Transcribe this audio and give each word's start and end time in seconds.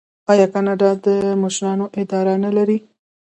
آیا 0.31 0.47
کاناډا 0.53 0.89
د 1.05 1.07
مشرانو 1.41 1.85
اداره 2.01 2.33
نلري؟ 2.43 2.77